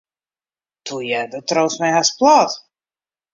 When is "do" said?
1.31-1.39